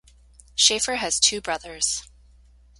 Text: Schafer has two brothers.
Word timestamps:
Schafer 0.57 0.95
has 0.97 1.19
two 1.19 1.41
brothers. 1.41 2.09